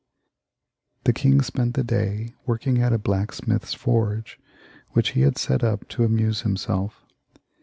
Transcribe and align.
The 1.03 1.13
king 1.13 1.43
spent 1.43 1.75
the 1.75 1.83
day 1.83 2.33
working 2.47 2.81
at 2.81 2.91
a 2.91 2.97
blacksmith's 2.97 3.75
forge, 3.75 4.39
which 4.93 5.09
he 5.09 5.21
had 5.21 5.37
set 5.37 5.63
up 5.63 5.87
to 5.89 6.03
amuse 6.03 6.41
himself. 6.41 7.05